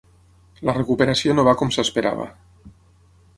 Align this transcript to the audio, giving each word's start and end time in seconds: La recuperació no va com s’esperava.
La 0.69 0.73
recuperació 0.77 1.35
no 1.37 1.45
va 1.49 1.53
com 1.59 1.75
s’esperava. 1.77 2.27